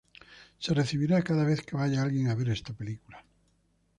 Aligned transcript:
Se 0.63 0.73
recibirá 0.73 1.21
cada 1.21 1.43
vez 1.43 1.61
que 1.61 1.75
vaya 1.75 2.01
alguien 2.01 2.27
a 2.29 2.33
ver 2.33 2.49
esta 2.49 2.73
película. 2.73 3.23